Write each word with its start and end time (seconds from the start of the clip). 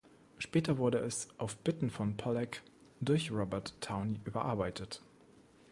Später 0.39 0.79
wurde 0.79 0.97
es 0.97 1.27
auf 1.37 1.57
Bitten 1.57 1.91
von 1.91 2.17
Pollack 2.17 2.63
durch 3.01 3.29
Robert 3.31 3.79
Towne 3.81 4.19
überarbeitet. 4.25 5.03